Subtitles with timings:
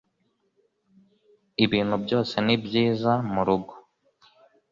[1.65, 3.73] ibintu byose ni byiza murugo